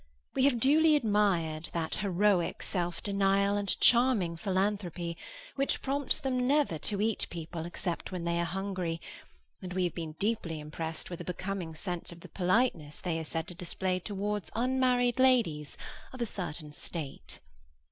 [0.33, 5.15] We have duly admired that heroic self denial and charming philanthropy
[5.57, 8.99] which prompts them never to eat people except when they are hungry,
[9.61, 13.23] and we have been deeply impressed with a becoming sense of the politeness they are
[13.23, 15.77] said to display towards unmarried ladies
[16.13, 17.39] of a certain state.